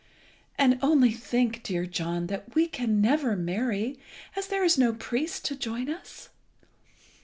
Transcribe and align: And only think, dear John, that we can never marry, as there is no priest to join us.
And 0.57 0.79
only 0.81 1.11
think, 1.11 1.61
dear 1.61 1.85
John, 1.85 2.25
that 2.25 2.55
we 2.55 2.65
can 2.67 3.01
never 3.01 3.35
marry, 3.35 3.99
as 4.35 4.47
there 4.47 4.63
is 4.63 4.75
no 4.75 4.93
priest 4.93 5.45
to 5.45 5.55
join 5.55 5.91
us. 5.91 6.29